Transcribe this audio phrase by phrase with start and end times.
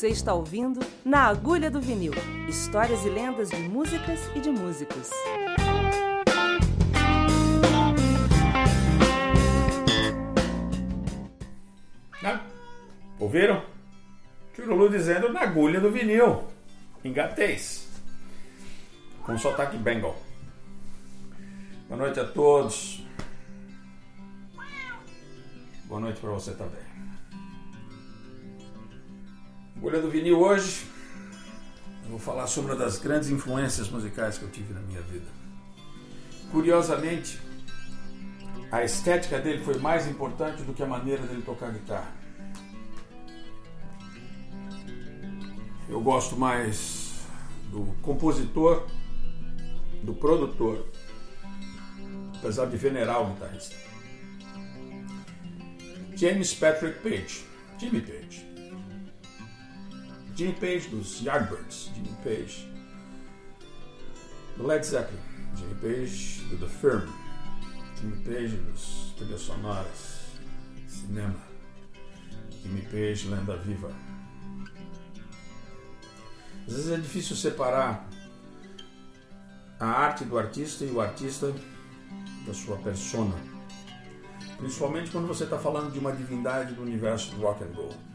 [0.00, 2.14] Você está ouvindo Na Agulha do Vinil
[2.48, 5.10] histórias e lendas de músicas e de músicos.
[12.24, 12.40] Ah,
[13.18, 13.62] ouviram?
[14.56, 16.44] Churulu dizendo na agulha do vinil,
[17.04, 17.86] engatez,
[19.22, 20.16] com sotaque bengal.
[21.88, 23.04] Boa noite a todos.
[25.84, 27.09] Boa noite para você também.
[29.80, 30.84] Agulha do vinil hoje,
[32.04, 35.24] eu vou falar sobre uma das grandes influências musicais que eu tive na minha vida.
[36.52, 37.40] Curiosamente,
[38.70, 42.12] a estética dele foi mais importante do que a maneira dele tocar guitarra.
[45.88, 47.14] Eu gosto mais
[47.72, 48.86] do compositor,
[50.02, 50.86] do produtor,
[52.36, 53.76] apesar de venerar o guitarrista.
[56.14, 57.46] James Patrick Page,
[57.78, 58.39] Jimmy Page.
[60.40, 62.66] Jimmy Page dos Yardbirds, Jimmy Page
[64.56, 65.20] do Led Zeppelin,
[65.54, 67.12] Jimmy Page do The Firm,
[68.00, 70.38] Jimmy Page dos trilhas sonoras,
[70.88, 71.36] cinema,
[72.62, 73.92] Jimmy Page, lenda viva.
[76.66, 78.08] Às vezes é difícil separar
[79.78, 81.54] a arte do artista e o artista
[82.46, 83.36] da sua persona.
[84.56, 88.09] Principalmente quando você está falando de uma divindade do universo do rock and roll.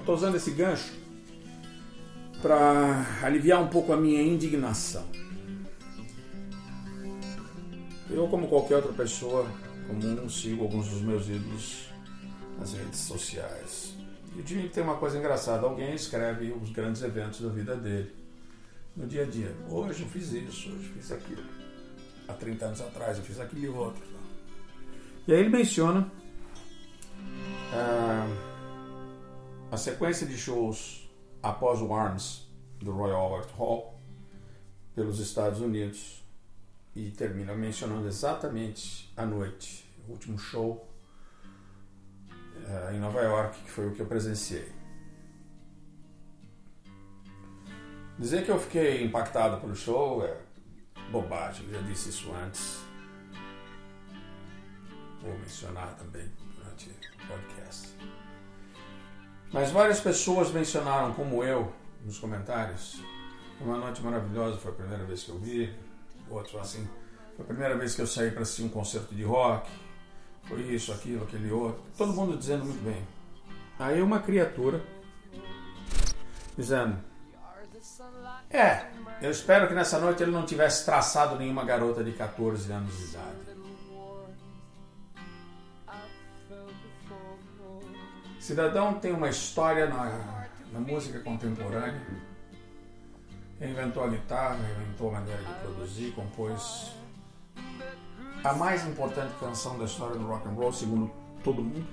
[0.00, 0.94] Eu estou usando esse gancho
[2.40, 5.04] para aliviar um pouco a minha indignação.
[8.08, 9.46] Eu, como qualquer outra pessoa
[9.86, 11.90] comum, sigo alguns dos meus ídolos
[12.58, 13.94] nas redes sociais.
[14.34, 18.10] E o Jimmy tem uma coisa engraçada: alguém escreve os grandes eventos da vida dele
[18.96, 19.54] no dia a dia.
[19.68, 21.44] Hoje eu fiz isso, hoje eu fiz aquilo.
[22.26, 24.02] Há 30 anos atrás eu fiz aquilo e outro.
[25.28, 26.10] E aí ele menciona
[27.74, 28.49] ah,
[29.70, 31.08] a sequência de shows
[31.42, 32.48] após o Arms
[32.80, 34.00] do Royal Albert Hall
[34.94, 36.24] pelos Estados Unidos
[36.94, 40.88] e termina mencionando exatamente a noite, o último show
[42.30, 44.72] uh, em Nova York, que foi o que eu presenciei.
[48.18, 50.36] Dizer que eu fiquei impactado pelo show é
[51.12, 52.80] bobagem, eu já disse isso antes.
[55.22, 57.88] Vou mencionar também durante o podcast.
[59.52, 61.72] Mas várias pessoas mencionaram, como eu,
[62.04, 63.00] nos comentários.
[63.60, 65.74] Uma noite maravilhosa, foi a primeira vez que eu vi
[66.30, 66.88] outros assim.
[67.36, 69.68] Foi a primeira vez que eu saí para assistir um concerto de rock.
[70.44, 71.82] Foi isso, aquilo, aquele outro.
[71.96, 73.06] Todo mundo dizendo muito bem.
[73.78, 74.82] Aí uma criatura
[76.56, 76.96] dizendo:
[78.50, 78.86] É,
[79.20, 83.04] eu espero que nessa noite ele não tivesse traçado nenhuma garota de 14 anos de
[83.04, 83.49] idade.
[88.50, 92.04] Cidadão tem uma história na, na música contemporânea
[93.60, 96.90] inventou a guitarra, inventou a maneira de produzir, compôs
[98.42, 101.08] a mais importante canção da história do rock and roll, segundo
[101.44, 101.86] todo mundo.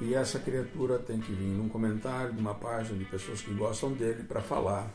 [0.00, 3.92] E essa criatura tem que vir num comentário de uma página de pessoas que gostam
[3.92, 4.88] dele para falar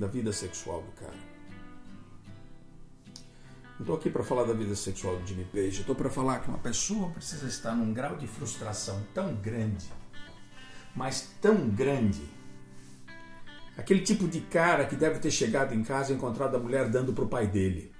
[0.00, 1.31] da vida sexual do cara.
[3.74, 6.48] Não estou aqui para falar da vida sexual do Jimmy Page, estou para falar que
[6.48, 9.88] uma pessoa precisa estar num grau de frustração tão grande
[10.94, 12.22] mas tão grande.
[13.76, 17.12] Aquele tipo de cara que deve ter chegado em casa e encontrado a mulher dando
[17.12, 17.92] para o pai dele.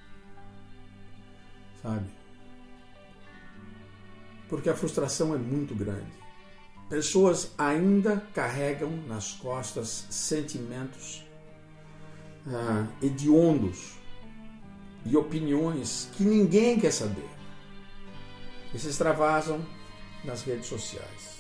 [1.83, 2.07] Sabe?
[4.49, 6.13] Porque a frustração é muito grande.
[6.89, 11.25] Pessoas ainda carregam nas costas sentimentos
[12.47, 13.99] ah, hediondos
[15.05, 17.29] e opiniões que ninguém quer saber.
[18.75, 19.61] E se extravasam
[20.25, 21.33] nas redes sociais.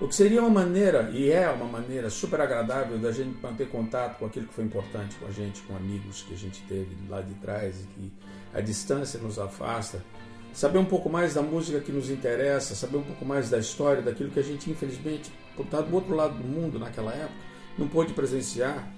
[0.00, 4.18] O que seria uma maneira, e é uma maneira super agradável da gente manter contato
[4.18, 7.22] com aquilo que foi importante com a gente, com amigos que a gente teve lá
[7.22, 8.12] de trás e que
[8.52, 10.04] a distância nos afasta.
[10.52, 14.02] Saber um pouco mais da música que nos interessa, saber um pouco mais da história,
[14.02, 17.40] daquilo que a gente, infelizmente, por estar do outro lado do mundo naquela época,
[17.78, 18.92] não pôde presenciar.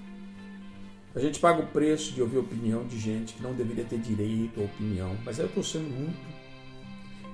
[1.17, 4.61] A gente paga o preço de ouvir opinião de gente que não deveria ter direito
[4.61, 5.17] à opinião.
[5.25, 6.37] Mas aí eu estou sendo muito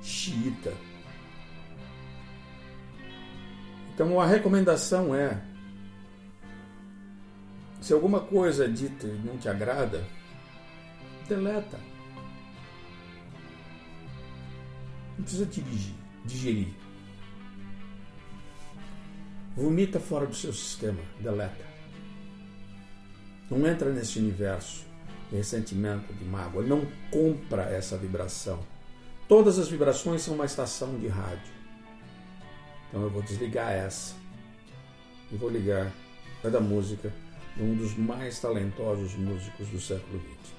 [0.01, 0.73] xiita
[3.93, 5.39] então a recomendação é:
[7.79, 10.03] se alguma coisa é dita não te agrada,
[11.27, 11.79] deleta.
[15.15, 15.93] Não precisa dirigir,
[16.25, 16.73] digerir.
[19.55, 21.72] Vomita fora do seu sistema, deleta.
[23.53, 24.83] Não entra nesse universo
[25.29, 26.63] de ressentimento, de mágoa.
[26.63, 28.59] Não compra essa vibração.
[29.27, 31.53] Todas as vibrações são uma estação de rádio.
[32.89, 34.15] Então eu vou desligar essa
[35.31, 35.91] e vou ligar
[36.43, 37.11] a da música
[37.55, 40.53] de um dos mais talentosos músicos do século XX.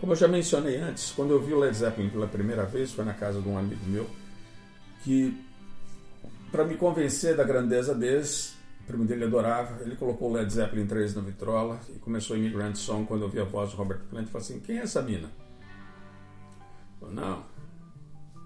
[0.00, 3.04] Como eu já mencionei antes, quando eu vi o Led Zeppelin pela primeira vez, foi
[3.04, 4.08] na casa de um amigo meu
[5.04, 5.36] que,
[6.50, 8.56] para me convencer da grandeza deles,
[8.90, 13.06] primo dele adorava, ele colocou o Led Zeppelin 3 na vitrola e começou Immigrant Song
[13.06, 15.30] quando eu vi a voz do Robert Plant falou assim, quem é essa mina?
[17.00, 17.44] Eu, não,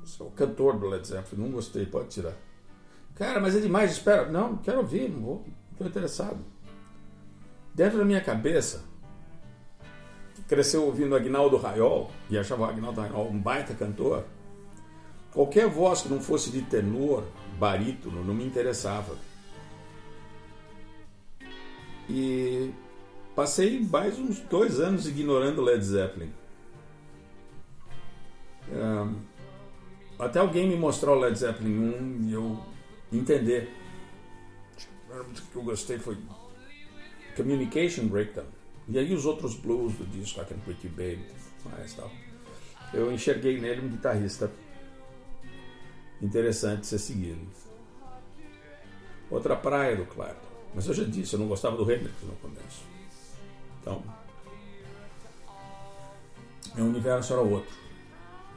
[0.04, 2.34] sou o cantor do Led Zeppelin, não gostei, pode tirar.
[3.14, 4.30] Cara, mas é demais, espera.
[4.30, 6.38] Não, quero ouvir, não vou, estou interessado.
[7.74, 8.84] Dentro da minha cabeça,
[10.46, 14.24] cresceu ouvindo Agnaldo Raiol e achava Agnaldo Raiol um baita cantor,
[15.32, 17.24] qualquer voz que não fosse de tenor,
[17.58, 19.16] barítono, não me interessava.
[22.08, 22.72] E
[23.34, 26.32] passei mais uns dois anos ignorando Led Zeppelin.
[28.70, 29.20] Um,
[30.18, 32.58] até alguém me mostrou o Led Zeppelin 1 e eu
[33.12, 33.70] entender.
[35.28, 36.18] Música que eu gostei foi
[37.36, 38.46] Communication Breakdown.
[38.88, 41.24] E aí os outros blues do disco, Can Pretty Baby,
[41.64, 42.10] mais tal.
[42.92, 44.50] Eu enxerguei nele um guitarrista
[46.20, 47.46] interessante ser seguido.
[49.30, 50.53] Outra praia do Clapton.
[50.74, 52.82] Mas eu já disse, eu não gostava do Hendrix no começo.
[53.80, 54.02] Então,
[56.74, 57.74] meu universo era outro.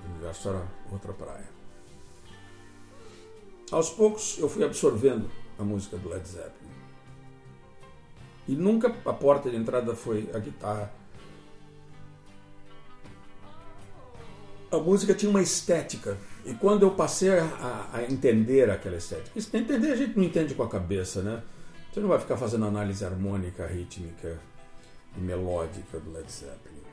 [0.03, 1.47] O universo era outra praia.
[3.71, 5.29] Aos poucos eu fui absorvendo
[5.59, 6.71] a música do Led Zeppelin.
[8.47, 10.91] E nunca a porta de entrada foi a guitarra.
[14.71, 16.17] A música tinha uma estética.
[16.45, 20.63] E quando eu passei a, a entender aquela estética, entender a gente não entende com
[20.63, 21.43] a cabeça, né?
[21.97, 24.39] Você não vai ficar fazendo análise harmônica, rítmica
[25.17, 26.83] e melódica do Led Zeppelin.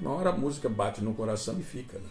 [0.00, 1.98] Uma hora a música bate no coração e fica.
[1.98, 2.08] Né?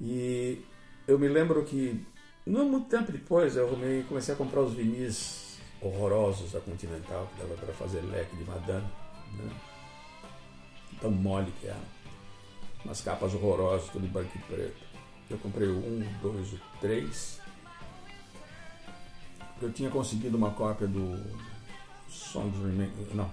[0.00, 0.64] E
[1.04, 2.00] eu me lembro que,
[2.46, 3.68] não muito tempo depois, eu
[4.06, 8.86] comecei a comprar os vinis horrorosos da Continental, que dava para fazer leque de madame.
[9.36, 9.50] Né?
[11.00, 11.82] Tão mole que era.
[12.84, 14.86] Umas capas horrorosas, tudo em branco e preto.
[15.28, 17.41] Eu comprei o 1, 2, o 3.
[19.60, 21.18] Eu tinha conseguido uma cópia do
[22.08, 22.90] Songs Remain.
[23.14, 23.30] Não.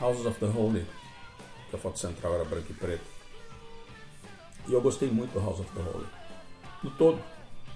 [0.00, 0.86] Houses of the Holy,
[1.68, 3.04] que a foto central era branco e preto.
[4.68, 6.20] E eu gostei muito do House of the Holy
[6.82, 7.20] no todo.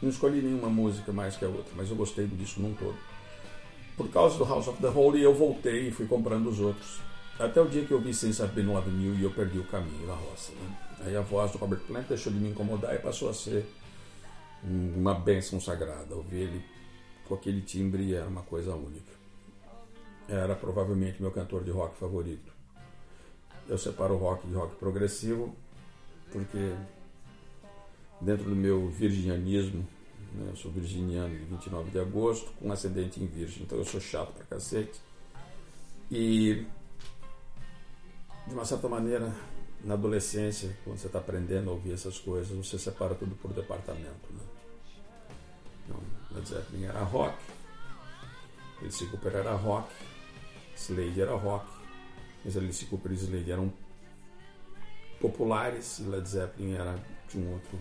[0.03, 2.97] Não escolhi nenhuma música mais que a outra, mas eu gostei do disco num todo.
[3.97, 7.01] Por causa do House of the Holy, eu voltei e fui comprando os outros.
[7.39, 10.07] Até o dia que eu vi Sense Have Been Avenue e eu perdi o caminho
[10.07, 10.53] na roça.
[10.53, 10.77] Né?
[11.07, 13.67] Aí a voz do Robert Plant deixou de me incomodar e passou a ser
[14.63, 16.15] uma bênção sagrada.
[16.15, 16.65] Ouvir ele
[17.29, 19.13] com aquele timbre era uma coisa única.
[20.29, 22.53] Era provavelmente meu cantor de rock favorito.
[23.69, 25.55] Eu separo rock de rock progressivo
[26.31, 26.75] porque
[28.21, 29.87] dentro do meu virginianismo,
[30.33, 34.01] né, eu sou virginiano de 29 de agosto, com ascendente em virgem, então eu sou
[34.01, 35.01] chato pra cacete.
[36.11, 36.67] E,
[38.47, 39.33] de uma certa maneira,
[39.85, 44.33] na adolescência, quando você está aprendendo a ouvir essas coisas, você separa tudo por departamento.
[44.33, 44.41] Né?
[46.35, 47.37] Led Zeppelin era rock,
[48.81, 49.89] Alice Cooper era rock,
[50.77, 51.67] Slade era rock,
[52.45, 53.73] mas Alice Cooper e Slade eram
[55.21, 57.79] populares Led Zeppelin era de um outro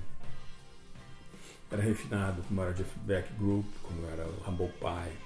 [1.74, 5.18] era refinado, como era o Jeff Beck Group, como era o Humble Pie.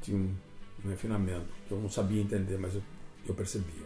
[0.00, 0.34] Tinha um,
[0.82, 2.82] um refinamento que eu não sabia entender, mas eu,
[3.26, 3.84] eu percebia.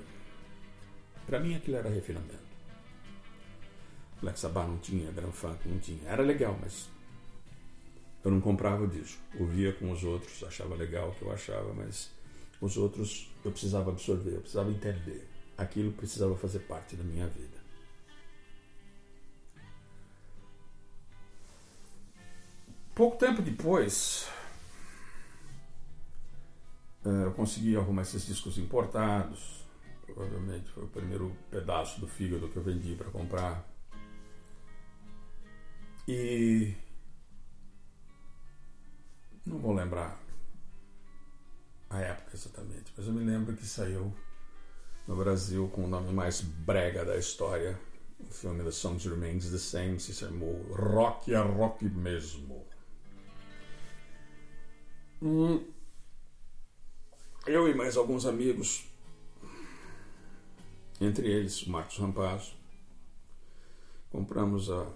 [1.26, 2.46] Para mim aquilo era refinamento.
[4.22, 6.08] Black Sabbath não tinha, Grand Funk não tinha.
[6.08, 6.88] Era legal, mas
[8.26, 9.22] eu não comprava o disco.
[9.38, 12.10] Ouvia com os outros, achava legal o que eu achava, mas
[12.60, 15.28] os outros eu precisava absorver, eu precisava entender.
[15.56, 17.56] Aquilo precisava fazer parte da minha vida.
[22.96, 24.28] Pouco tempo depois,
[27.04, 29.64] eh, eu consegui arrumar esses discos importados.
[30.04, 33.64] Provavelmente foi o primeiro pedaço do fígado que eu vendi para comprar.
[36.08, 36.74] E
[39.46, 40.20] não vou lembrar
[41.88, 44.12] a época exatamente, mas eu me lembro que saiu
[45.06, 47.78] no Brasil com o nome mais brega da história.
[48.18, 52.66] O filme The Songs Remains the Same se chamou Rock é Rock mesmo.
[55.22, 55.72] E
[57.46, 58.86] eu e mais alguns amigos,
[61.00, 62.54] entre eles o Marcos Rampazzo,
[64.10, 64.90] compramos a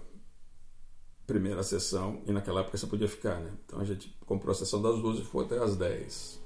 [1.31, 3.51] primeira sessão e naquela época você podia ficar, né?
[3.65, 6.41] Então a gente comprou a sessão das duas e foi até as 10.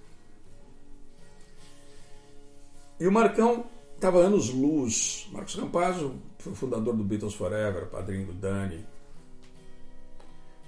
[2.99, 3.65] E o Marcão
[3.95, 5.27] Estava anos luz.
[5.31, 8.85] Marcos Rampazzo foi fundador do Beatles Forever, padrinho do Dani.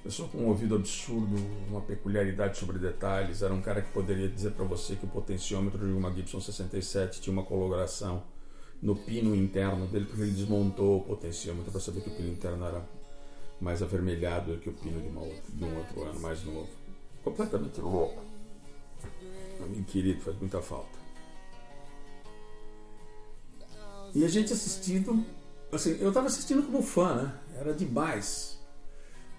[0.02, 1.36] Pessoa com um ouvido absurdo,
[1.68, 3.42] uma peculiaridade sobre detalhes.
[3.42, 7.20] Era um cara que poderia dizer para você que o potenciômetro de uma Gibson 67
[7.20, 8.24] tinha uma coloração
[8.82, 12.66] no pino interno dele, porque ele desmontou o potenciômetro para saber que o pino interno
[12.66, 12.88] era
[13.60, 16.70] mais avermelhado do que o pino de, uma, de um outro ano mais novo.
[17.24, 18.22] Completamente louco.
[19.62, 20.98] Amigo querido, faz muita falta.
[24.14, 25.26] E a gente assistindo,
[25.72, 27.34] assim, eu estava assistindo como fã, né?
[27.56, 28.58] Era demais.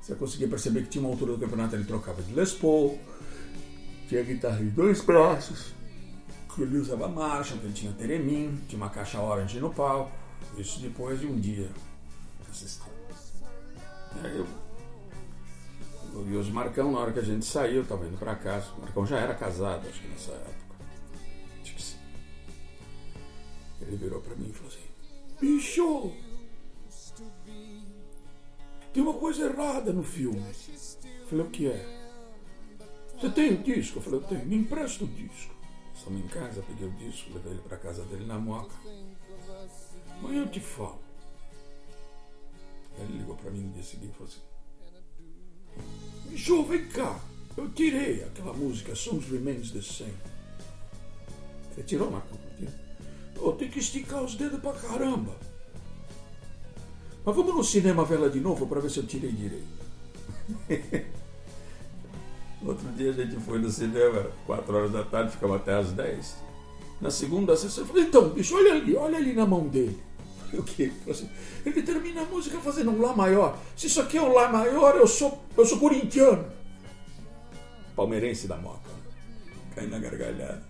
[0.01, 2.99] Você conseguia perceber que tinha uma altura do campeonato, ele trocava de Les Paul,
[4.09, 5.73] tinha guitarra de dois braços,
[6.55, 10.11] que ele usava marcha, que ele tinha Teremin, tinha uma caixa orange no palco.
[10.57, 11.71] Isso depois de um dia
[12.51, 12.98] assistindo.
[14.23, 14.47] Aí eu,
[16.15, 18.73] eu os Marcão na hora que a gente saiu, estava indo para casa.
[18.77, 20.77] O Marcão já era casado, acho que nessa época.
[21.63, 21.99] Acho que sim.
[23.83, 24.89] Ele virou para mim e falou assim:
[25.41, 26.13] Bicho!
[28.93, 30.41] Tem uma coisa errada no filme.
[30.41, 31.99] Eu falei: O que é?
[33.17, 33.99] Você tem o disco?
[33.99, 34.47] Eu falei: Eu tenho.
[34.47, 35.55] Me empresta o disco.
[35.95, 38.75] Estamos em casa, peguei o disco, levei ele para casa dele na moca.
[40.19, 41.08] Amanhã eu te falo.
[43.01, 44.41] Ele ligou para mim no dia seguinte e falou assim:
[46.69, 47.21] vem cá.
[47.57, 50.15] Eu tirei aquela música Songs Remains the Same.
[51.75, 52.39] Você tirou, Marco?
[53.35, 55.37] Eu tenho que esticar os dedos pra caramba.
[57.25, 59.67] Mas vamos no cinema vela de novo para ver se eu tirei direito.
[62.65, 66.37] Outro dia a gente foi no cinema, 4 horas da tarde, ficamos até às 10.
[67.01, 70.03] Na segunda sessão, eu falei, então, bicho, olha ali, olha ali na mão dele.
[70.59, 70.93] O que?
[71.09, 71.29] Assim,
[71.65, 73.59] ele termina a música fazendo um Lá maior.
[73.77, 76.47] Se isso aqui é um Lá maior, eu sou, eu sou corintiano.
[77.95, 78.89] Palmeirense da moto.
[79.75, 80.63] Cai na gargalhada.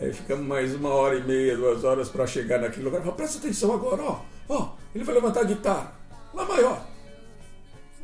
[0.00, 3.02] Aí ficamos mais uma hora e meia, duas horas para chegar naquele lugar.
[3.02, 4.20] Fala, presta atenção agora, ó.
[4.48, 5.96] Ó, ele vai levantar a guitarra.
[6.32, 6.86] Lá maior.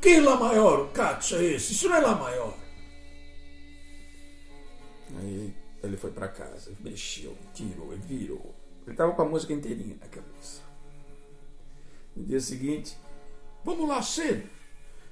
[0.00, 0.80] Que Lá maior?
[0.80, 1.72] O Katsu é esse?
[1.72, 2.54] Isso não é Lá maior.
[5.18, 8.54] Aí ele foi para casa, mexeu, tirou virou.
[8.86, 10.63] Ele tava com a música inteirinha na cabeça.
[12.16, 12.96] No dia seguinte,
[13.64, 14.48] vamos lá cedo.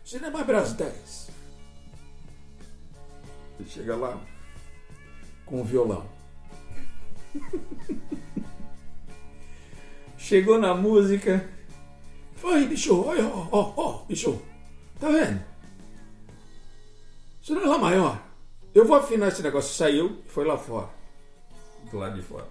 [0.05, 1.31] Cinema abre às 10.
[3.61, 4.21] Ele chega lá
[5.45, 6.07] com o violão.
[10.17, 11.49] Chegou na música.
[12.37, 14.41] Vai, bicho, olha, ó, ó, ó, bicho.
[14.99, 15.45] Tá vendo?
[17.41, 18.25] Isso não é lá maior.
[18.73, 19.75] Eu vou afinar esse negócio.
[19.75, 20.89] Saiu e foi lá fora.
[21.91, 22.47] Do lado de fora.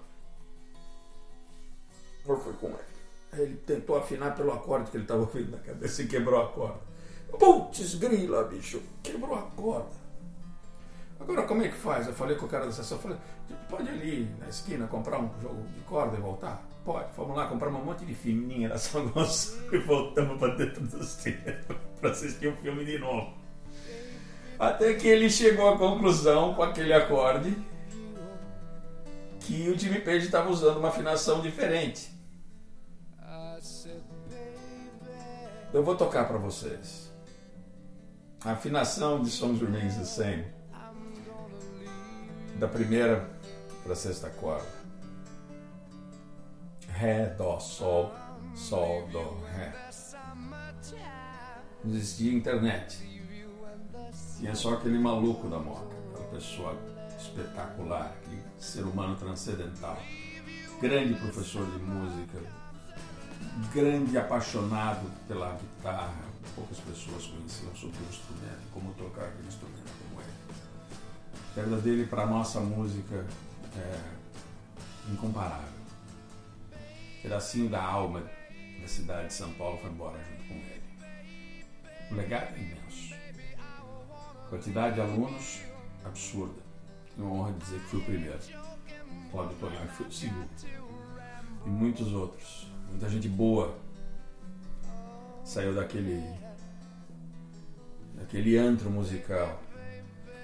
[2.28, 2.91] Eu fui com ele.
[3.34, 6.80] Ele tentou afinar pelo acorde que ele estava ouvindo na cabeça e quebrou a corda.
[7.40, 10.02] Putz, grila, bicho, quebrou a corda.
[11.20, 12.08] Agora como é que faz?
[12.08, 13.18] Eu falei com o cara da sessão, falei,
[13.70, 16.62] pode ali na esquina comprar um jogo de corda e voltar?
[16.84, 20.82] Pode, vamos lá, comprar um monte de fininha da São Gonçalo e voltamos para dentro
[20.82, 21.60] do cinema
[22.00, 23.34] para assistir o filme de novo.
[24.58, 27.56] Até que ele chegou à conclusão com aquele acorde
[29.42, 32.11] que o Jimmy Page estava usando uma afinação diferente.
[35.74, 37.10] Eu vou tocar para vocês.
[38.44, 40.46] A afinação de Songs Remains the Same.
[42.60, 43.30] Da primeira
[43.82, 44.68] para a sexta corda.
[46.90, 48.12] Ré, Dó, Sol,
[48.54, 49.74] Sol, Dó, Ré.
[51.86, 53.00] Não existia internet.
[54.38, 56.78] Tinha só aquele maluco da moca, aquela pessoa
[57.18, 59.98] espetacular, aquele ser humano transcendental.
[60.82, 62.40] Grande professor de música,
[63.74, 66.32] grande apaixonado pela guitarra.
[66.56, 70.32] Poucas pessoas conheciam sobre o instrumento, como tocar aquele instrumento como ele.
[71.52, 73.26] A perda dele para a nossa música
[73.78, 75.82] é incomparável.
[76.74, 78.24] Um pedacinho da alma
[78.82, 80.82] da cidade de São Paulo foi embora junto com ele.
[82.12, 83.16] O legado é imenso.
[84.50, 85.62] Quantidade de alunos
[86.04, 86.62] absurda.
[87.16, 88.40] Tenho honra de dizer que fui o primeiro.
[89.32, 90.50] Cláudio Tonhão foi o segundo.
[91.66, 93.76] E muitos outros muita gente boa
[95.44, 96.22] saiu daquele
[98.16, 99.60] daquele antro musical.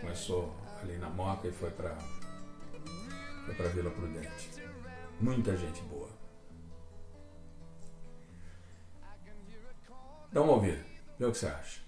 [0.02, 1.96] Começou ali na Moca e foi para
[3.46, 4.50] foi para Vila Prudente.
[5.22, 6.10] Muita gente boa.
[10.32, 10.84] Dá uma ouvida
[11.18, 11.82] vê o que você acha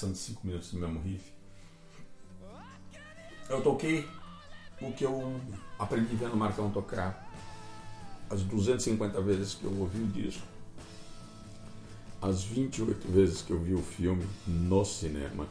[0.00, 1.32] repetição de 5 minutos do mesmo riff.
[3.48, 4.08] Eu toquei
[4.80, 5.40] o que eu
[5.78, 7.28] aprendi vendo o Marcão tocar
[8.30, 10.46] as 250 vezes que eu ouvi o disco,
[12.22, 15.46] as 28 vezes que eu vi o filme no cinema.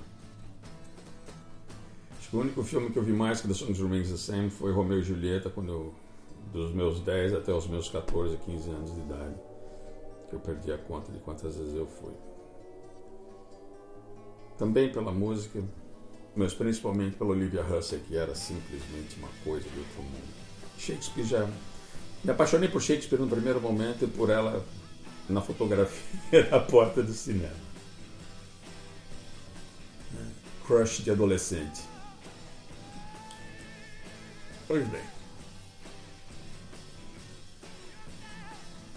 [2.17, 4.49] Acho que o único filme que eu vi mais que The Songs Remains the Same
[4.49, 5.95] foi Romeu e Julieta, quando eu,
[6.53, 9.35] dos meus 10 até os meus 14, 15 anos de idade
[10.29, 12.28] que eu perdi a conta de quantas vezes eu fui.
[14.59, 15.63] Também pela música,
[16.35, 20.33] mas principalmente pela Olivia Hussey, que era simplesmente uma coisa do outro mundo.
[20.77, 21.49] Shakespeare já.
[22.23, 24.65] Me apaixonei por Shakespeare no primeiro momento e por ela
[25.29, 27.55] na fotografia da porta do cinema.
[30.67, 31.81] Crush de adolescente.
[34.67, 35.01] Pois bem.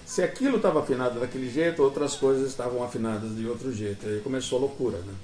[0.05, 4.07] Se aquilo estava afinado daquele jeito, outras coisas estavam afinadas de outro jeito.
[4.07, 5.15] Aí começou a loucura, né?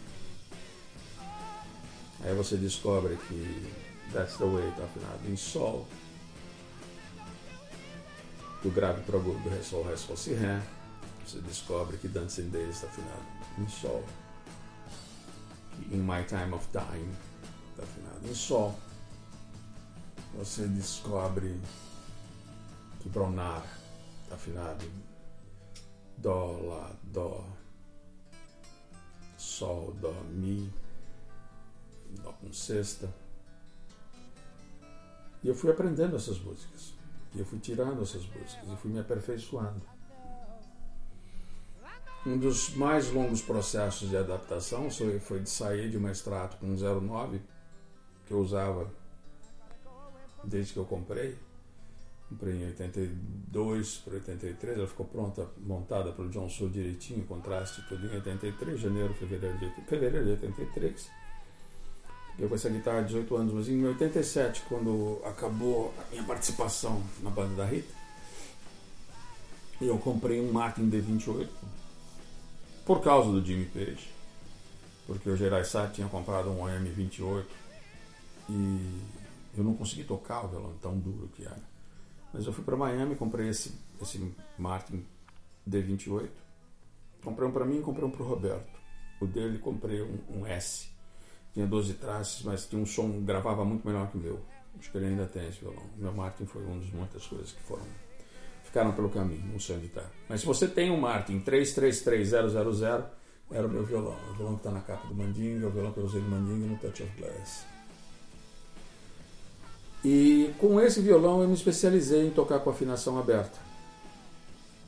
[2.22, 3.72] Aí você descobre que
[4.12, 5.86] That's the Way está afinado em Sol.
[8.64, 10.60] Grave para o agudo, do Ré, Sol, Ré, Sol, Si, Ré.
[11.24, 13.22] Você descobre que Dancing Days está afinado
[13.58, 14.04] em Sol.
[15.72, 17.14] Que In My Time of Dying
[17.70, 18.78] está afinado em Sol.
[20.34, 21.58] Você descobre
[23.00, 23.64] que Bronar
[24.28, 24.84] Tá afinado
[26.18, 27.46] Dó, Lá, Dó,
[29.38, 30.70] Sol, Dó, Mi,
[32.22, 33.12] Com sexta.
[35.42, 36.94] E eu fui aprendendo essas músicas.
[37.34, 39.82] E eu fui tirando essas músicas e fui me aperfeiçoando.
[42.26, 44.88] Um dos mais longos processos de adaptação
[45.20, 47.40] foi de sair de uma extrato com 09
[48.26, 48.90] que eu usava
[50.44, 51.38] desde que eu comprei
[52.28, 58.06] Comprei em 82 para 83, ela ficou pronta, montada pelo John Sul direitinho, contraste tudo
[58.06, 61.10] em 83, janeiro, fevereiro de, fevereiro de 83.
[62.38, 67.02] Eu com essa guitarra há 18 anos, mas em 87, quando acabou a minha participação
[67.20, 67.92] na banda da Rita,
[69.80, 71.48] eu comprei um Martin D28
[72.84, 74.08] por causa do Jimmy Page,
[75.06, 77.44] porque o Gerai Sá tinha comprado um OM28
[78.48, 79.00] e
[79.56, 81.60] eu não consegui tocar o violão tão duro que era.
[82.32, 85.04] Mas eu fui para Miami, comprei esse, esse Martin
[85.68, 86.28] D28.
[87.22, 88.78] Comprei um para mim e comprei um para o Roberto.
[89.20, 90.88] O dele comprei um, um, S.
[91.54, 94.40] Tinha 12 traços, mas tinha um som, gravava muito melhor que o meu.
[94.78, 95.82] Acho que ele ainda tem esse violão.
[95.98, 97.84] O meu Martin foi uma das muitas coisas que foram
[98.68, 100.04] ficaram pelo caminho, não sei onde está.
[100.28, 103.06] Mas se você tem um Martin 333000,
[103.50, 104.16] era o meu violão.
[104.30, 106.66] O violão que está na capa do Mandinga, o violão que eu usei no Mandinga
[106.66, 107.66] no Touch of Glass.
[110.04, 113.58] E com esse violão eu me especializei em tocar com afinação aberta.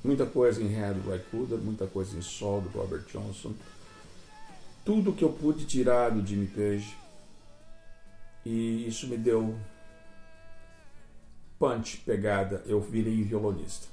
[0.05, 3.55] Muita coisa em Ré do Ray Cooder, muita coisa em Sol do Robert Johnson.
[4.85, 6.97] Tudo que eu pude tirar do Jimmy Page.
[8.45, 9.55] E isso me deu
[11.59, 12.63] punch, pegada.
[12.67, 13.87] Eu virei violonista.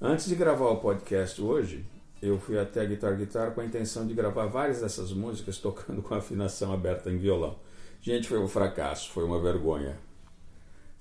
[0.00, 1.84] Antes de gravar o podcast hoje,
[2.20, 6.02] eu fui até a Guitar Guitar com a intenção de gravar várias dessas músicas tocando
[6.02, 7.56] com afinação aberta em violão.
[8.00, 9.98] Gente, foi um fracasso, foi uma vergonha.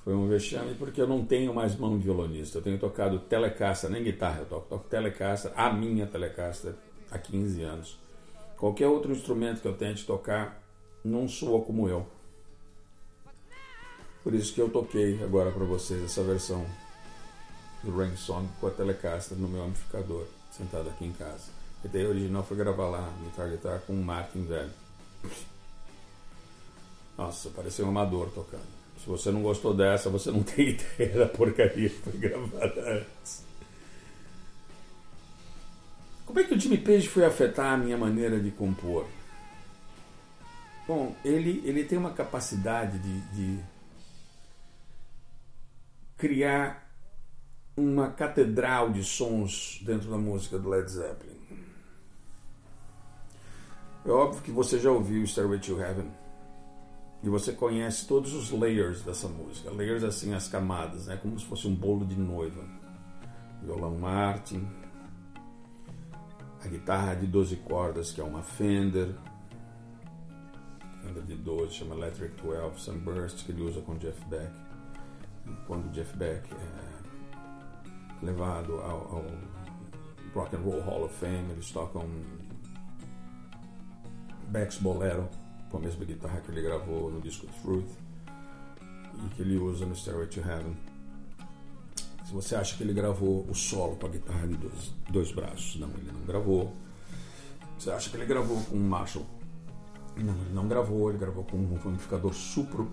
[0.03, 2.59] Foi um vexame porque eu não tenho mais mão de violonista.
[2.59, 6.73] Eu tenho tocado Telecaster, nem guitarra eu toco, toco Telecaster, a minha Telecaster,
[7.11, 7.99] há 15 anos.
[8.57, 10.61] Qualquer outro instrumento que eu tente tocar
[11.05, 12.05] não soa como eu.
[14.23, 16.65] Por isso que eu toquei agora para vocês essa versão
[17.83, 21.51] do Rain Song com a Telecaster no meu amplificador, sentado aqui em casa.
[21.83, 24.71] A ideia original foi gravar lá no Guitar com um Martin velho.
[27.17, 28.77] Nossa, parecia um amador tocando.
[29.01, 33.46] Se você não gostou dessa, você não tem ideia da porcaria que foi gravada antes.
[36.37, 39.07] Como é que o Jimmy Page foi afetar a minha maneira de compor?
[40.87, 43.59] Bom, ele, ele tem uma capacidade de, de
[46.15, 46.93] criar
[47.75, 51.41] uma catedral de sons dentro da música do Led Zeppelin.
[54.05, 56.11] É óbvio que você já ouviu Stairway to Heaven
[57.23, 59.71] e você conhece todos os layers dessa música.
[59.71, 61.17] Layers assim, as camadas, né?
[61.19, 62.63] como se fosse um bolo de noiva.
[63.63, 64.67] Violão Martin,
[66.63, 69.15] a guitarra de 12 cordas, que é uma Fender,
[71.01, 74.51] Fender de 12, chama Electric 12 Sunburst, que ele usa com Jeff Beck.
[75.65, 79.25] Quando Jeff Beck é levado ao, ao
[80.33, 82.05] Rock and Roll Hall of Fame, eles tocam
[84.49, 85.29] Beck's Bolero
[85.69, 87.89] com a mesma guitarra que ele gravou no disco Truth
[89.25, 90.75] e que ele usa no Stairway to Heaven.
[92.27, 95.77] Se você acha que ele gravou o solo com a guitarra de dois, dois braços,
[95.77, 96.73] não, ele não gravou.
[97.79, 99.25] Você acha que ele gravou com um Marshall?
[100.17, 102.91] Não, ele não gravou, ele gravou com um amplificador Supro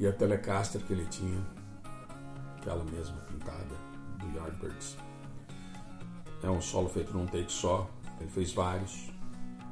[0.00, 1.40] e a Telecaster que ele tinha,
[2.56, 3.76] aquela mesma pintada
[4.18, 4.96] do Yardbirds.
[6.42, 9.08] É um solo feito num take só, ele fez vários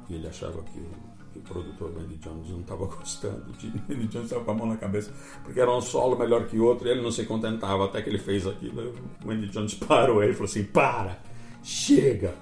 [0.07, 3.45] e ele achava que o, que o produtor Wendy Jones não estava gostando.
[3.47, 5.11] O Wendy Jones estava com a mão na cabeça
[5.43, 8.19] porque era um solo melhor que outro e ele não se contentava até que ele
[8.19, 8.93] fez aquilo.
[9.23, 11.19] O Wendy Jones parou ele falou assim: para,
[11.63, 12.35] chega.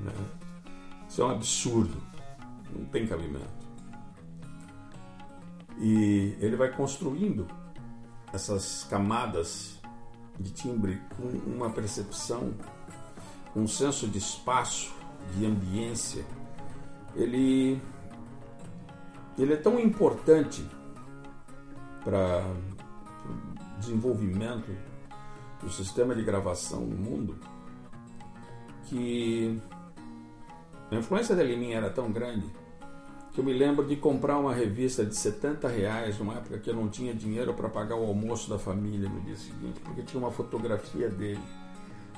[0.00, 0.12] Né?
[1.08, 1.96] Isso é um absurdo,
[2.74, 3.56] não tem cabimento.
[5.78, 7.46] E ele vai construindo
[8.32, 9.78] essas camadas
[10.38, 12.54] de timbre com uma percepção,
[13.54, 14.94] um senso de espaço,
[15.36, 16.24] de ambiência
[17.16, 17.80] ele,
[19.42, 20.64] ele é tão importante
[22.04, 22.44] para
[23.24, 24.70] o desenvolvimento
[25.62, 27.36] do sistema de gravação no mundo
[28.84, 29.60] que
[30.90, 32.46] a influência dele em mim era tão grande
[33.32, 36.74] que eu me lembro de comprar uma revista de 70 reais numa época que eu
[36.74, 40.30] não tinha dinheiro para pagar o almoço da família no dia seguinte, porque tinha uma
[40.30, 41.42] fotografia dele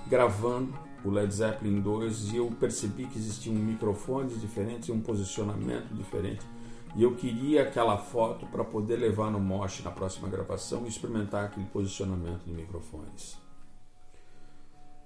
[0.07, 0.72] gravando
[1.04, 6.46] o Led Zeppelin 2 e eu percebi que existiam microfones diferentes e um posicionamento diferente.
[6.96, 11.44] E eu queria aquela foto para poder levar no Mosh na próxima gravação e experimentar
[11.44, 13.38] aquele posicionamento de microfones.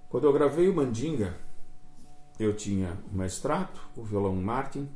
[0.09, 1.35] Quando eu gravei o Mandinga,
[2.39, 4.89] eu tinha o Maestrato, o violão Martin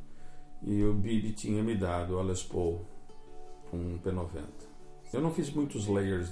[0.62, 2.86] e o Billy tinha me dado a Les Paul,
[3.71, 4.41] um P90.
[5.13, 6.32] Eu não fiz muitos layers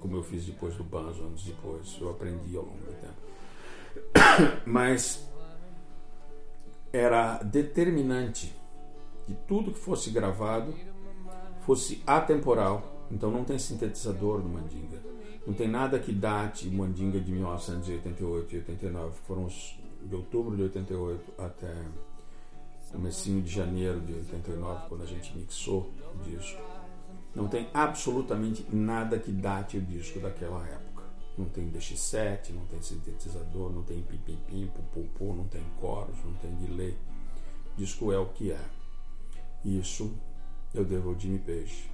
[0.00, 4.62] como eu fiz depois do Banzo, anos depois, eu aprendi ao longo do tempo.
[4.64, 5.28] Mas
[6.92, 8.54] era determinante
[9.30, 10.74] que tudo que fosse gravado
[11.60, 13.06] fosse atemporal.
[13.10, 15.00] Então não tem sintetizador no Mandinga.
[15.46, 19.14] Não tem nada que date Mandinga de 1988 e 89.
[19.26, 21.72] Foram os, de outubro de 88 até
[22.90, 26.60] comecinho de janeiro de 89, quando a gente mixou o disco.
[27.32, 30.90] Não tem absolutamente nada que date o disco daquela época
[31.38, 36.54] não tem DX7, não tem sintetizador, não tem pim-pim-pim, pum-pum-pum, não tem coros, não tem
[36.56, 36.94] delay.
[37.72, 38.60] O disco é o que é.
[39.64, 40.14] Isso
[40.74, 41.90] eu devo ao Jimmy Page.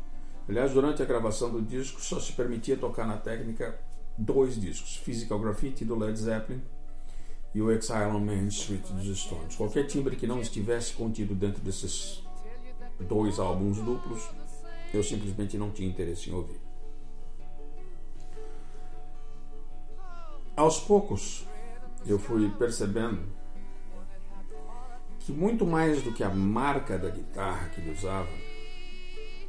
[0.48, 3.78] Aliás, durante a gravação do disco só se permitia tocar na técnica
[4.16, 6.62] dois discos: Physical Graffiti do Led Zeppelin
[7.54, 9.56] e o Exile on Main Street dos Stones.
[9.56, 12.22] Qualquer timbre que não estivesse contido dentro desses
[13.00, 14.22] dois álbuns duplos,
[14.92, 16.66] eu simplesmente não tinha interesse em ouvir.
[20.56, 21.46] aos poucos
[22.06, 23.20] eu fui percebendo
[25.26, 28.30] que muito mais do que a marca da guitarra que ele usava,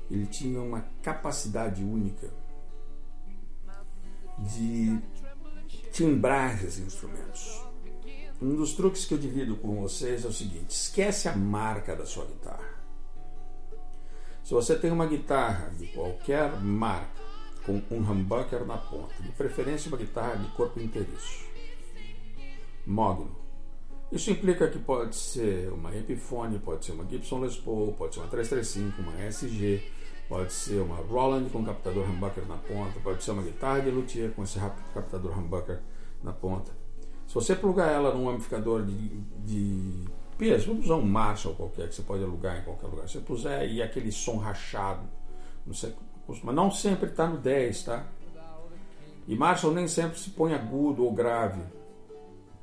[0.09, 2.33] ele tinha uma capacidade única
[4.39, 4.99] de
[5.91, 7.63] timbrar esses instrumentos.
[8.41, 12.07] Um dos truques que eu divido com vocês é o seguinte: esquece a marca da
[12.07, 12.75] sua guitarra.
[14.43, 17.21] Se você tem uma guitarra de qualquer marca,
[17.63, 21.45] com um humbucker na ponta, de preferência uma guitarra de corpo inteiriço,
[22.83, 23.46] mogno.
[24.11, 28.21] Isso implica que pode ser uma Epiphone, pode ser uma Gibson Les Paul, pode ser
[28.21, 29.83] uma 335, uma SG,
[30.29, 34.31] pode ser uma Roland com captador humbucker na ponta, pode ser uma guitarra de luthier
[34.31, 34.59] com esse
[34.93, 35.81] captador humbucker
[36.23, 36.71] na ponta.
[37.27, 39.09] Se você plugar ela num amplificador de,
[39.45, 40.05] de
[40.37, 43.09] peso, vamos usar um Marshall qualquer que você pode alugar em qualquer lugar.
[43.09, 45.05] Você puser e aquele som rachado,
[45.65, 45.93] você
[46.25, 48.05] costuma, não sempre está no 10, tá?
[49.27, 51.61] E Marshall nem sempre se põe agudo ou grave.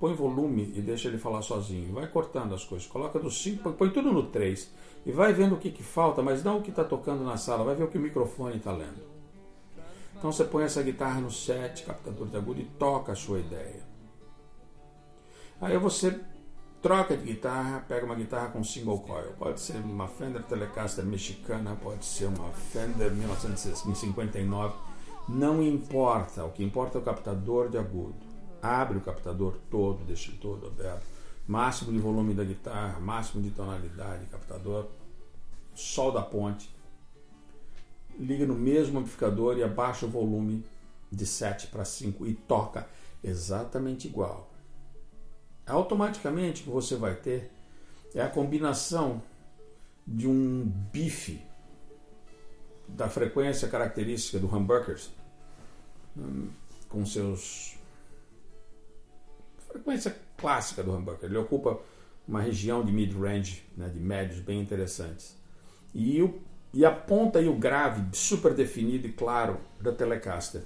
[0.04, 1.94] Põe volume e deixa ele falar sozinho.
[1.94, 2.86] Vai cortando as coisas.
[2.86, 4.70] Coloca do 5, põe, tudo no 3.
[5.06, 7.64] E vai vendo o que, que falta, mas não o que está tocando na sala.
[7.64, 9.00] Vai ver o que o microfone está lendo.
[10.14, 13.80] Então você põe essa guitarra no 7, captador de agudo, e toca a sua ideia.
[15.58, 16.20] Aí você
[16.82, 19.32] troca de guitarra, pega uma guitarra com single coil.
[19.38, 24.74] Pode ser uma Fender Telecaster mexicana, pode ser uma Fender 1959.
[25.30, 28.34] Não importa, o que importa é o captador de agudo.
[28.64, 31.05] Abre o captador todo, deixa ele todo aberto.
[31.46, 34.87] Máximo de volume da guitarra, máximo de tonalidade, captador,
[35.74, 36.74] sol da ponte.
[38.18, 40.64] Liga no mesmo amplificador e abaixa o volume
[41.12, 42.88] de 7 para 5 e toca
[43.22, 44.55] exatamente igual
[45.66, 47.50] automaticamente o que você vai ter
[48.14, 49.22] é a combinação
[50.07, 51.40] de um bife
[52.87, 55.11] da frequência característica do humbuckers
[56.16, 56.50] hum,
[56.88, 57.77] com seus
[59.74, 61.28] frequência clássica do humbucker.
[61.28, 61.80] Ele ocupa
[62.26, 65.37] uma região de mid-range, né, de médios bem interessantes.
[65.92, 66.40] E, o,
[66.72, 70.62] e a ponta e o grave super definido e claro da Telecaster.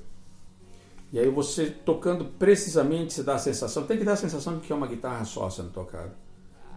[1.10, 4.66] E aí você tocando precisamente, você dá a sensação, tem que dar a sensação de
[4.66, 6.14] que é uma guitarra só sendo tocada.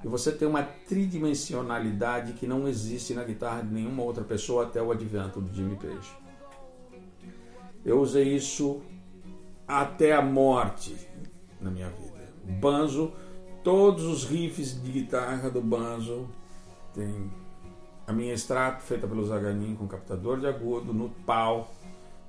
[0.01, 4.81] E você tem uma tridimensionalidade que não existe na guitarra de nenhuma outra pessoa até
[4.81, 6.11] o advento do Jimmy Page.
[7.83, 8.81] Eu usei isso
[9.67, 10.95] até a morte
[11.59, 12.10] na minha vida.
[12.43, 13.13] Banzo,
[13.63, 16.27] todos os riffs de guitarra do Banzo
[16.93, 17.31] tem
[18.05, 21.71] a minha extrato feita pelo Zaganin com captador de agudo no pau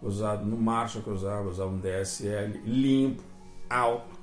[0.00, 3.22] usado no Marshall que eu usava, usava um DSL limpo,
[3.70, 4.18] alto,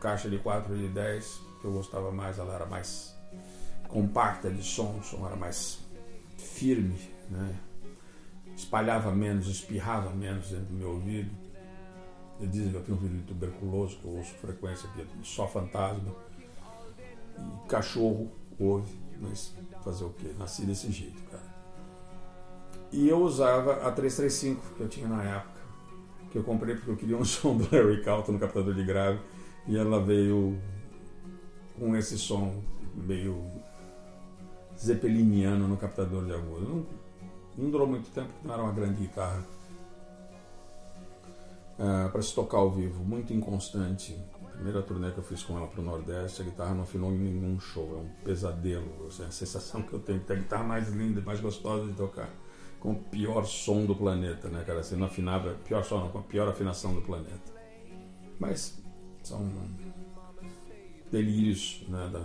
[0.00, 3.16] caixa de 4 de 10, que eu gostava mais, ela era mais
[3.88, 5.80] compacta de som, o som era mais
[6.36, 7.58] firme, né?
[8.58, 11.30] espalhava menos, espirrava menos dentro do meu ouvido.
[12.40, 16.14] Eles dizem que eu tenho um ouvido tuberculoso, que eu ouço frequência aqui, só fantasma.
[17.36, 20.32] E cachorro ouve, mas fazer o quê?
[20.38, 21.48] Nasci desse jeito, cara.
[22.92, 25.60] E eu usava a 335 que eu tinha na época,
[26.30, 29.20] que eu comprei porque eu queria um som do Larry Calton no captador de grave,
[29.66, 30.58] e ela veio
[31.78, 32.62] com esse som
[32.94, 33.44] meio
[34.78, 36.60] zeppeliniano no captador de agudo.
[36.66, 36.86] Não,
[37.56, 39.44] não durou muito tempo, porque não era uma grande guitarra.
[41.78, 44.18] Uh, para se tocar ao vivo, muito inconstante.
[44.52, 47.18] Primeira turnê que eu fiz com ela para o Nordeste, a guitarra não afinou em
[47.18, 49.06] nenhum show, é um pesadelo.
[49.06, 51.92] Assim, a sensação que eu tenho de ter a guitarra mais linda, mais gostosa de
[51.92, 52.28] tocar
[52.80, 54.80] com o pior som do planeta, né, cara?
[54.80, 57.52] Assim, não afinava, pior som, não, com a pior afinação do planeta.
[58.40, 58.82] Mas
[59.22, 59.48] são
[61.10, 62.24] delírios né, da,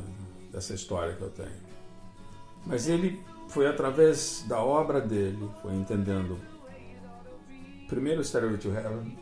[0.51, 1.73] dessa história que eu tenho.
[2.65, 6.39] Mas ele foi através da obra dele, foi entendendo
[7.87, 9.17] primeiro o Stairway to Heaven,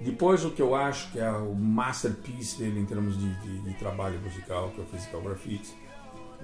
[0.00, 3.74] depois o que eu acho que é o masterpiece dele em termos de, de, de
[3.74, 5.74] trabalho musical, que é o Physical Graffiti,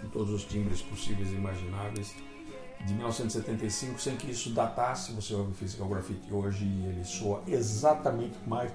[0.01, 2.15] com todos os timbres possíveis e imagináveis
[2.87, 5.13] de 1975, sem que isso datasse.
[5.13, 8.73] Você ouve o Physical Graffiti hoje e ele soa exatamente mais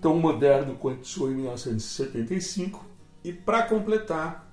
[0.00, 2.84] tão moderno quanto soou em 1975.
[3.22, 4.44] E para completar,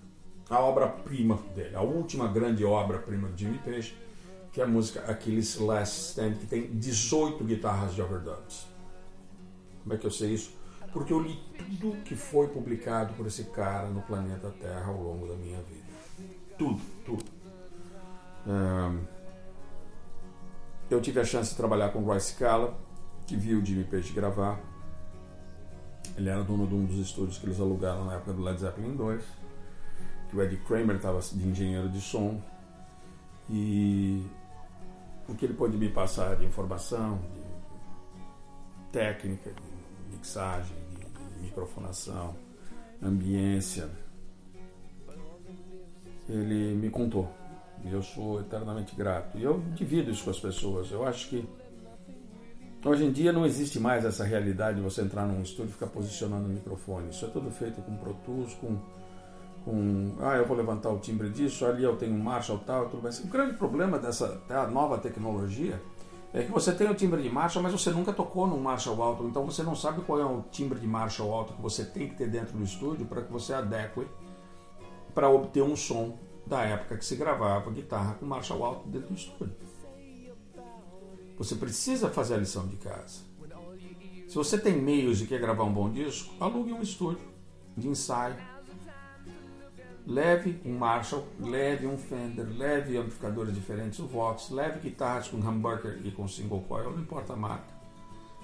[0.49, 3.95] a obra-prima dele, a última grande obra-prima de Jimmy Page,
[4.51, 8.67] que é a música Achilles Last Stand, que tem 18 guitarras de overdubs.
[9.83, 10.51] Como é que eu sei isso?
[10.93, 15.27] Porque eu li tudo que foi publicado por esse cara no planeta Terra ao longo
[15.27, 15.87] da minha vida.
[16.57, 17.41] Tudo, tudo
[20.89, 22.77] eu tive a chance de trabalhar com o Royce Scala,
[23.25, 24.59] que viu o Jimmy Page gravar.
[26.17, 28.95] Ele era dono de um dos estúdios que eles alugaram na época do Led Zeppelin
[28.95, 29.23] 2.
[30.29, 32.41] Que o Eddie Kramer estava de engenheiro de som.
[33.49, 34.25] E
[35.27, 37.19] o que ele pôde me passar de informação,
[38.77, 39.70] de técnica, de
[40.21, 40.77] mixagem,
[41.35, 42.35] de microfonação,
[43.01, 43.89] ambiência,
[46.29, 47.27] ele me contou
[47.83, 49.37] E eu sou eternamente grato.
[49.37, 50.91] E eu divido isso com as pessoas.
[50.91, 51.43] Eu acho que
[52.85, 55.87] hoje em dia não existe mais essa realidade de você entrar num estúdio e ficar
[55.87, 57.09] posicionando o microfone.
[57.09, 58.77] Isso é tudo feito com Pro Tools, com,
[59.65, 63.01] com ah, eu vou levantar o timbre disso, ali eu tenho um Marshall tal, tudo
[63.01, 63.11] bem.
[63.23, 64.39] O grande problema dessa
[64.71, 65.81] nova tecnologia
[66.33, 69.25] é que você tem o timbre de Marshall, mas você nunca tocou num Marshall alto,
[69.25, 72.15] então você não sabe qual é o timbre de Marshall alto que você tem que
[72.15, 74.07] ter dentro do estúdio para que você adeque
[75.13, 79.15] para obter um som da época que se gravava guitarra com Marshall alto dentro do
[79.15, 79.55] estúdio.
[81.37, 83.31] Você precisa fazer a lição de casa.
[84.27, 87.27] Se você tem meios e quer gravar um bom disco, alugue um estúdio
[87.75, 88.37] de ensaio.
[90.05, 96.01] Leve um Marshall, leve um Fender, leve amplificadores diferentes, o Vox, leve guitarras com humbucker
[96.03, 97.67] e com single coil, não importa a marca.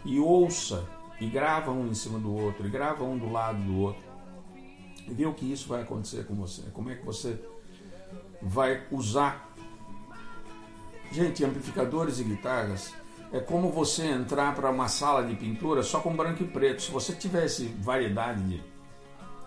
[0.06, 0.88] E ouça,
[1.20, 4.04] e grava um em cima do outro, e grava um do lado do outro.
[5.08, 6.62] E vê o que isso vai acontecer com você.
[6.74, 7.40] Como é que você
[8.42, 9.54] vai usar.
[11.12, 12.94] Gente, amplificadores e guitarras
[13.32, 16.82] é como você entrar para uma sala de pintura só com branco e preto.
[16.82, 18.64] Se você tivesse variedade de,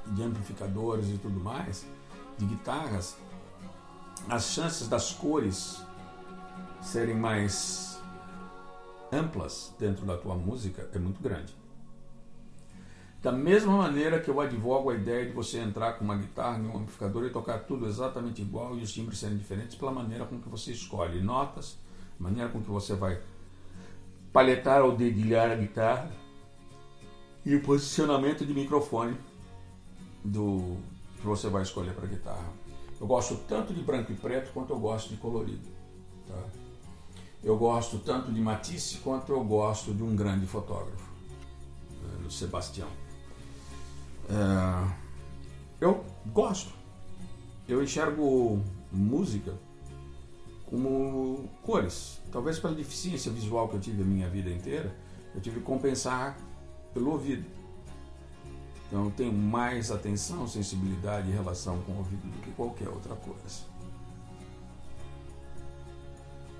[0.06, 1.86] de amplificadores e tudo mais,
[2.40, 3.16] de guitarras,
[4.28, 5.82] as chances das cores
[6.80, 8.00] serem mais
[9.12, 11.54] amplas dentro da tua música é muito grande.
[13.22, 16.62] Da mesma maneira que eu advogo a ideia de você entrar com uma guitarra e
[16.62, 20.40] um amplificador e tocar tudo exatamente igual e os timbres serem diferentes pela maneira com
[20.40, 21.76] que você escolhe notas,
[22.18, 23.20] maneira com que você vai
[24.32, 26.10] palhetar ou dedilhar a guitarra
[27.44, 29.16] e o posicionamento de microfone
[30.24, 30.78] do
[31.20, 32.52] que você vai escolher para guitarra.
[33.00, 35.68] Eu gosto tanto de branco e preto quanto eu gosto de colorido.
[36.26, 36.42] Tá?
[37.42, 41.10] Eu gosto tanto de Matisse quanto eu gosto de um grande fotógrafo,
[42.02, 42.88] né, o Sebastião.
[44.28, 44.92] É,
[45.80, 46.72] eu gosto.
[47.66, 49.54] Eu enxergo música
[50.66, 52.20] como cores.
[52.30, 54.94] Talvez pela deficiência visual que eu tive a minha vida inteira,
[55.34, 56.36] eu tive que compensar
[56.92, 57.44] pelo ouvido.
[58.90, 63.14] Então eu tenho mais atenção, sensibilidade e relação com o ouvido do que qualquer outra
[63.14, 63.70] coisa.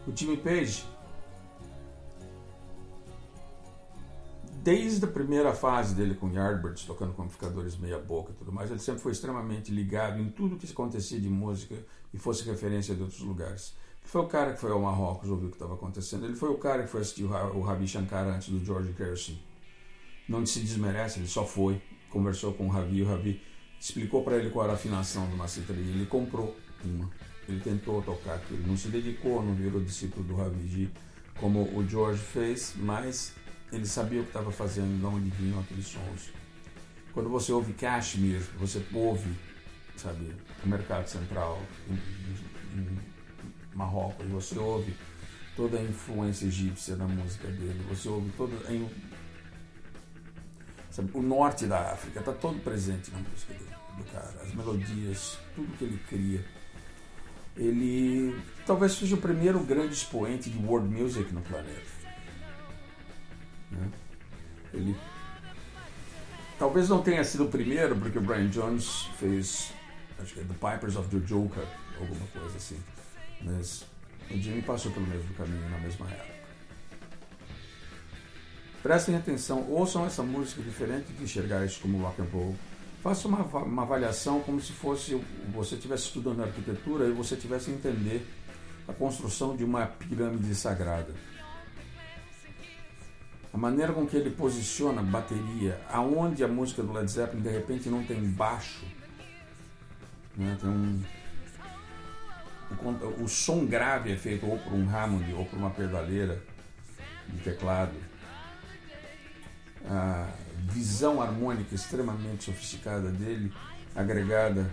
[0.07, 0.87] O time Page
[4.62, 8.71] desde a primeira fase dele com Yardbirds, tocando com amplificadores meia boca e tudo mais,
[8.71, 11.77] ele sempre foi extremamente ligado em tudo que acontecia de música
[12.12, 13.75] e fosse referência de outros lugares.
[14.03, 16.25] Ele foi o cara que foi ao Marrocos ouvir o que estava acontecendo.
[16.25, 19.35] Ele foi o cara que foi assistir o Ravi Shankar antes do George Harrison.
[20.29, 23.40] Não se desmerece, ele só foi, conversou com o Ravi, o Ravi
[23.81, 27.11] explicou para ele qual era a afinação de uma cítara e ele comprou uma.
[27.48, 30.90] Ele tentou tocar aquilo, não se dedicou, não virou discípulo do Ravi
[31.38, 33.35] como o George fez, mas
[33.73, 36.31] ele sabia o que estava fazendo, de onde vinham aqueles sons.
[37.13, 39.31] Quando você ouve Kashmir, você ouve,
[39.96, 40.33] sabe,
[40.65, 42.98] o mercado central em, em
[43.75, 44.94] Marrocos, você ouve
[45.56, 48.88] toda a influência egípcia na música dele, você ouve todo em,
[50.91, 55.38] sabe, o norte da África está todo presente na música dele, do cara, as melodias,
[55.55, 56.45] tudo que ele cria.
[57.57, 61.91] Ele talvez seja o primeiro grande expoente de world music no planeta.
[63.71, 63.91] Né?
[64.73, 64.97] Ele
[66.59, 69.73] talvez não tenha sido o primeiro, porque o Brian Jones fez,
[70.19, 71.65] acho que é The Pipers of the Joker,
[71.99, 72.79] alguma coisa assim.
[73.43, 73.85] Mas
[74.31, 76.40] o Jimmy passou pelo mesmo caminho na mesma época.
[78.83, 82.56] Prestem atenção, ouçam essa música diferente de enxergar isso como rock and roll.
[83.02, 85.20] Faça uma, uma avaliação como se fosse
[85.52, 88.26] você estivesse estudando arquitetura e você tivesse a entender
[88.88, 91.14] a construção de uma pirâmide sagrada
[93.52, 97.50] a maneira com que ele posiciona a bateria, aonde a música do Led Zeppelin de
[97.50, 98.85] repente não tem baixo,
[100.37, 100.56] né?
[100.60, 101.02] tem um,
[102.70, 106.40] o, o, som grave é feito ou por um Hammond ou por uma pedaleira
[107.28, 107.94] de teclado.
[109.88, 110.28] A
[110.68, 113.52] visão harmônica extremamente sofisticada dele,
[113.94, 114.70] agregada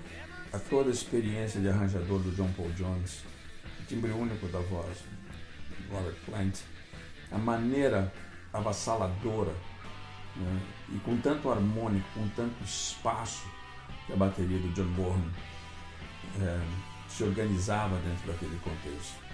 [0.51, 3.23] a toda a experiência de arranjador do John Paul Jones,
[3.79, 4.97] o timbre único da voz,
[5.91, 6.59] Robert Plant,
[7.31, 8.11] a maneira
[8.53, 9.53] avassaladora
[10.35, 10.61] né?
[10.89, 13.47] e com tanto harmônico, com tanto espaço
[14.05, 15.31] que a bateria do John Bonham
[16.41, 16.59] é,
[17.09, 19.26] se organizava dentro daquele contexto.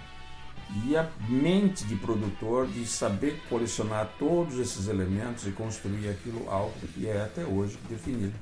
[0.84, 6.74] E a mente de produtor de saber colecionar todos esses elementos e construir aquilo algo
[6.94, 8.34] que é até hoje definido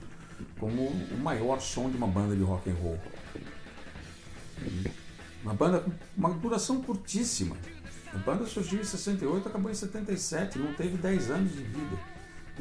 [0.59, 2.99] como o maior som de uma banda de rock and roll.
[5.43, 7.57] Uma banda com uma duração curtíssima,
[8.15, 11.99] a banda surgiu em 68 acabou em 77, não teve 10 anos de vida.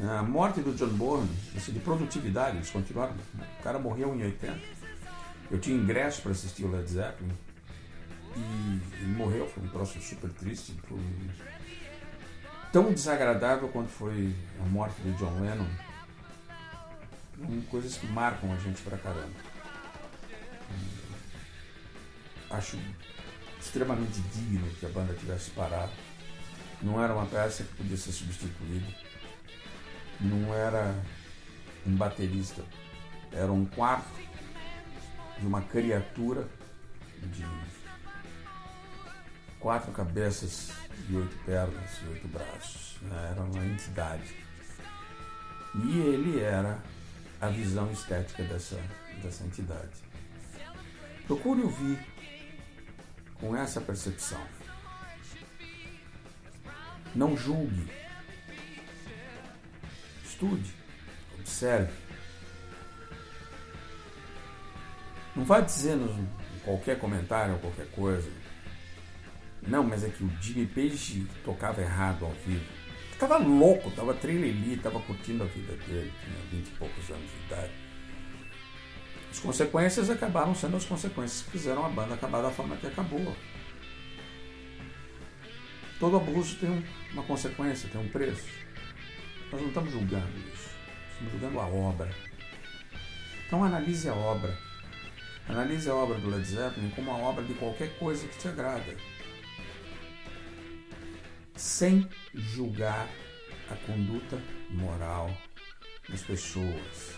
[0.00, 3.14] A morte do John Bonham, de produtividade, eles continuaram.
[3.14, 4.58] O cara morreu em 80.
[5.50, 7.32] Eu tinha ingresso para assistir o Led Zeppelin.
[8.36, 10.74] E morreu, foi um troço super triste.
[10.88, 10.98] Foi
[12.72, 15.68] tão desagradável quanto foi a morte do John Lennon.
[17.70, 19.34] Coisas que marcam a gente pra caramba.
[22.50, 22.78] Acho
[23.60, 25.92] extremamente digno que a banda tivesse parado.
[26.80, 28.86] Não era uma peça que podia ser substituída.
[30.20, 30.94] Não era
[31.86, 32.64] um baterista.
[33.32, 34.20] Era um quarto
[35.38, 36.46] de uma criatura
[37.22, 37.44] de
[39.62, 40.72] quatro cabeças
[41.08, 42.98] e oito pernas e oito braços.
[43.00, 43.28] Né?
[43.30, 44.34] Era uma entidade.
[45.86, 46.82] E ele era
[47.40, 48.78] a visão estética dessa,
[49.22, 50.02] dessa entidade.
[51.26, 51.98] Procure ouvir
[53.34, 54.40] com essa percepção.
[57.14, 57.90] Não julgue.
[60.24, 60.74] Estude.
[61.38, 61.92] Observe.
[65.36, 66.28] Não vá dizendo
[66.64, 68.41] qualquer comentário ou qualquer coisa.
[69.66, 72.64] Não, mas é que o Jimmy Page tocava errado ao vivo.
[73.18, 77.46] Tava louco, tava trilili, tava curtindo a vida dele, tinha vinte e poucos anos de
[77.46, 77.72] idade.
[79.30, 83.36] As consequências acabaram sendo as consequências que fizeram a banda acabar da forma que acabou.
[86.00, 88.48] Todo abuso tem uma consequência, tem um preço.
[89.52, 90.70] Nós não estamos julgando isso,
[91.12, 92.10] estamos julgando a obra.
[93.46, 94.58] Então analise a obra.
[95.48, 98.96] Analise a obra do Led Zeppelin como a obra de qualquer coisa que te agrada,
[101.54, 103.08] sem julgar
[103.70, 104.38] a conduta
[104.70, 105.30] moral
[106.08, 107.16] das pessoas.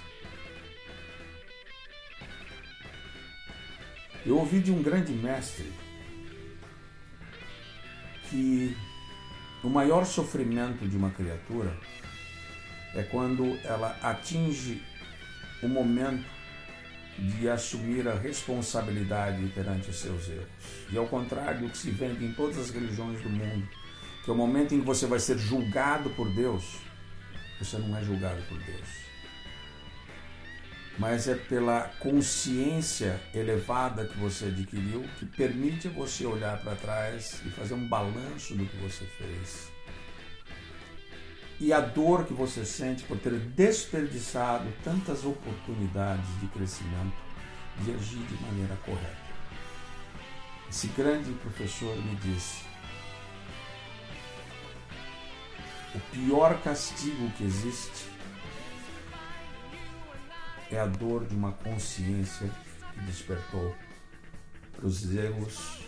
[4.26, 5.70] Eu ouvi de um grande mestre
[8.30, 8.76] que
[9.62, 11.76] o maior sofrimento de uma criatura
[12.94, 14.82] é quando ela atinge
[15.62, 16.24] o momento
[17.18, 20.48] de assumir a responsabilidade perante os seus erros.
[20.90, 23.68] E ao contrário do que se vende em todas as religiões do mundo,
[24.24, 26.76] que é o momento em que você vai ser julgado por Deus,
[27.58, 29.04] você não é julgado por Deus.
[30.98, 37.50] Mas é pela consciência elevada que você adquiriu que permite você olhar para trás e
[37.50, 39.74] fazer um balanço do que você fez
[41.60, 47.16] e a dor que você sente por ter desperdiçado tantas oportunidades de crescimento,
[47.80, 49.24] de agir de maneira correta.
[50.68, 52.63] Esse grande professor me disse:
[55.94, 58.10] o pior castigo que existe
[60.70, 62.50] é a dor de uma consciência
[62.92, 63.74] que despertou
[64.72, 65.84] para os erros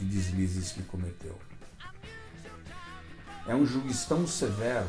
[0.00, 1.38] e deslizes que cometeu.
[3.46, 4.88] É um juiz tão severo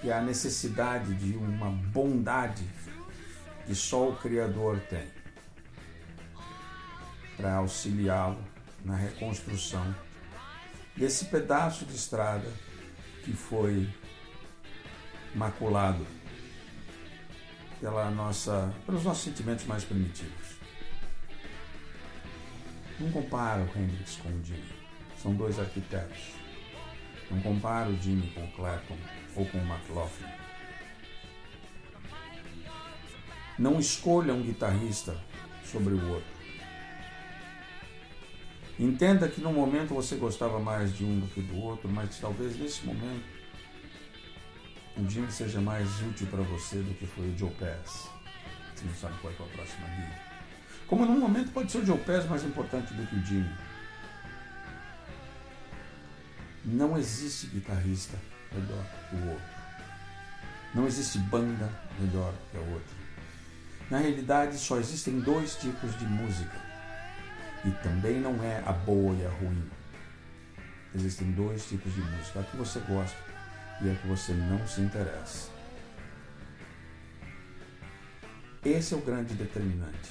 [0.00, 2.64] que a necessidade de uma bondade
[3.66, 5.06] que só o Criador tem
[7.36, 8.42] para auxiliá-lo
[8.82, 9.94] na reconstrução
[10.96, 12.50] desse pedaço de estrada
[13.26, 13.88] que foi
[15.34, 16.06] maculado
[17.80, 20.54] pela nossa, pelos nossos sentimentos mais primitivos.
[23.00, 24.72] Não compara o Hendrix com o Jimmy.
[25.20, 26.36] São dois arquitetos.
[27.28, 28.96] Não compara o Jimmy com o Clapton
[29.34, 30.32] ou com o McLaughlin.
[33.58, 35.20] Não escolha um guitarrista
[35.64, 36.35] sobre o outro.
[38.78, 42.58] Entenda que no momento você gostava mais de um do que do outro, mas talvez
[42.58, 43.24] nesse momento
[44.96, 48.08] o Jimmy seja mais útil para você do que foi o Joe Pass.
[48.74, 50.20] Você não sabe qual é a próxima vida.
[50.86, 53.50] Como num momento pode ser o Joe Pass mais importante do que o Jimmy.
[56.64, 58.18] Não existe guitarrista
[58.52, 59.56] melhor que o outro.
[60.74, 62.96] Não existe banda melhor que a outra.
[63.90, 66.65] Na realidade, só existem dois tipos de música.
[67.66, 69.68] E também não é a boa e a ruim.
[70.94, 73.18] Existem dois tipos de música: a que você gosta
[73.82, 75.50] e a que você não se interessa.
[78.64, 80.10] Esse é o grande determinante.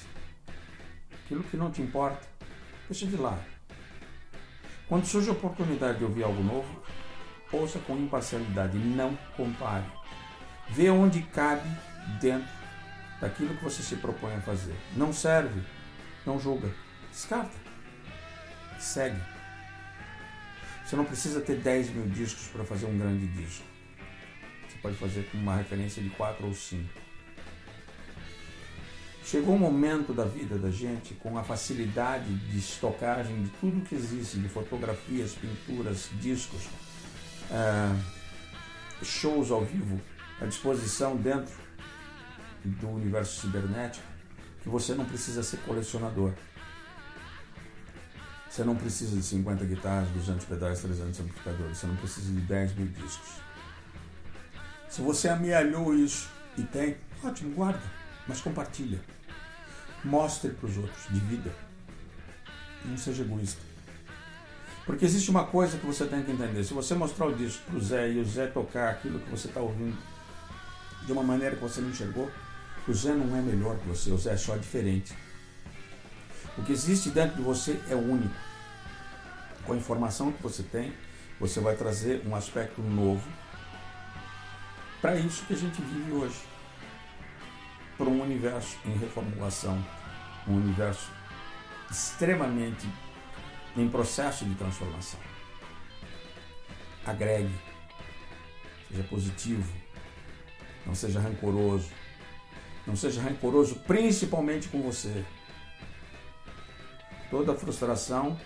[1.24, 2.26] Aquilo que não te importa,
[2.88, 3.44] deixa de lado.
[4.86, 6.82] Quando surge a oportunidade de ouvir algo novo,
[7.50, 9.84] ouça com imparcialidade, não compare.
[10.68, 11.68] Vê onde cabe
[12.20, 12.48] dentro
[13.20, 14.76] daquilo que você se propõe a fazer.
[14.94, 15.60] Não serve,
[16.24, 16.70] não julga,
[17.16, 17.56] descarta,
[18.78, 19.18] segue.
[20.84, 23.64] Você não precisa ter 10 mil discos para fazer um grande disco.
[24.68, 27.06] Você pode fazer com uma referência de 4 ou 5.
[29.24, 33.94] Chegou um momento da vida da gente com a facilidade de estocagem de tudo que
[33.94, 36.66] existe, de fotografias, pinturas, discos,
[37.50, 40.00] uh, shows ao vivo
[40.40, 41.54] à disposição dentro
[42.62, 44.06] do universo cibernético,
[44.62, 46.32] que você não precisa ser colecionador.
[48.56, 51.76] Você não precisa de 50 guitarras, 200 pedais, 300 amplificadores.
[51.76, 53.32] Você não precisa de 10 mil discos.
[54.88, 57.82] Se você amealhou isso e tem, ótimo, guarda,
[58.26, 58.98] mas compartilha.
[60.02, 61.54] Mostre para os outros, divida.
[62.82, 63.60] Não seja egoísta.
[64.86, 66.64] Porque existe uma coisa que você tem que entender.
[66.64, 69.48] Se você mostrar o disco para o Zé e o Zé tocar aquilo que você
[69.48, 69.98] está ouvindo
[71.04, 72.30] de uma maneira que você não enxergou,
[72.88, 75.14] o Zé não é melhor que você, o Zé é só diferente.
[76.56, 78.45] O que existe dentro de você é único.
[79.66, 80.92] Com a informação que você tem,
[81.40, 83.28] você vai trazer um aspecto novo
[85.02, 86.40] para isso que a gente vive hoje.
[87.98, 89.84] Para um universo em reformulação,
[90.46, 91.10] um universo
[91.90, 92.86] extremamente
[93.76, 95.18] em processo de transformação.
[97.04, 97.54] Agregue,
[98.88, 99.72] seja positivo,
[100.84, 101.90] não seja rancoroso,
[102.86, 105.24] não seja rancoroso principalmente com você.
[107.30, 108.38] Toda frustração,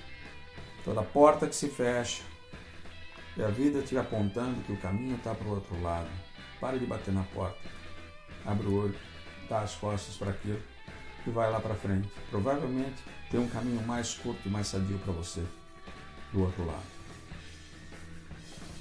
[0.84, 2.22] toda porta que se fecha,
[3.36, 6.08] e a vida te apontando que o caminho está para o outro lado.
[6.60, 7.58] Pare de bater na porta.
[8.44, 8.96] Abre o olho,
[9.48, 10.60] dá as costas para aquilo
[11.26, 12.08] e vai lá para frente.
[12.30, 15.44] Provavelmente tem um caminho mais curto e mais sadio para você
[16.32, 16.82] do outro lado.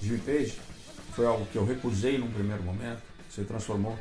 [0.01, 0.59] Jimmy Page
[1.13, 3.97] foi algo que eu recusei num primeiro momento, se transformou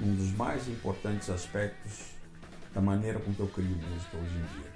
[0.00, 2.12] num dos mais importantes aspectos
[2.74, 4.71] da maneira com que eu crio música hoje em dia.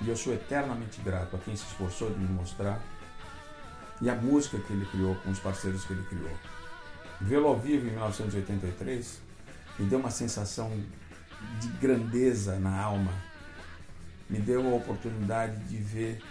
[0.00, 2.80] E eu sou eternamente grato a quem se esforçou de me mostrar
[4.00, 6.30] e a música que ele criou com os parceiros que ele criou.
[7.20, 9.20] Vê-lo ao vivo em 1983
[9.78, 10.70] me deu uma sensação
[11.60, 13.12] de grandeza na alma,
[14.28, 16.22] me deu a oportunidade de ver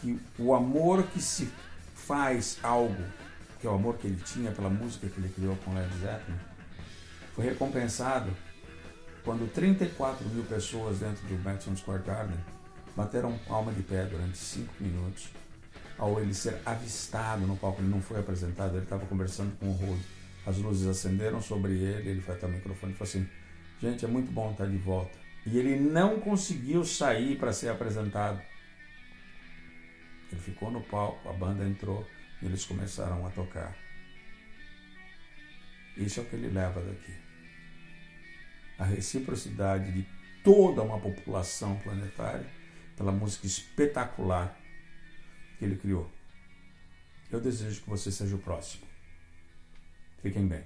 [0.00, 1.50] que o amor que se
[1.94, 3.02] faz algo,
[3.60, 6.38] que é o amor que ele tinha pela música que ele criou com Led Zeppelin,
[7.34, 8.30] foi recompensado
[9.24, 12.38] quando 34 mil pessoas dentro do Madison Square Garden
[12.98, 15.28] bateram palma de pé durante cinco minutos
[15.96, 17.80] ao ele ser avistado no palco.
[17.80, 20.02] Ele não foi apresentado, ele estava conversando com o Rode.
[20.44, 23.28] As luzes acenderam sobre ele, ele foi até o microfone e falou assim:
[23.80, 25.16] Gente, é muito bom estar de volta.
[25.46, 28.42] E ele não conseguiu sair para ser apresentado.
[30.32, 32.04] Ele ficou no palco, a banda entrou
[32.42, 33.76] e eles começaram a tocar.
[35.96, 37.14] Isso é o que ele leva daqui.
[38.76, 40.06] A reciprocidade de
[40.42, 42.57] toda uma população planetária
[42.98, 44.58] pela música espetacular
[45.56, 46.10] que ele criou.
[47.30, 48.82] Eu desejo que você seja o próximo.
[50.20, 50.64] Fiquem bem.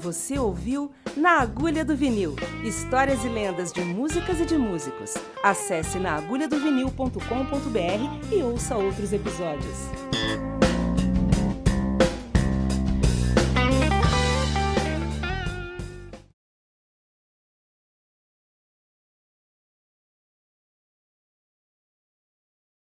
[0.00, 5.14] Você ouviu Na Agulha do Vinil Histórias e lendas de músicas e de músicos.
[5.42, 9.90] Acesse naagulhadovinil.com.br e ouça outros episódios.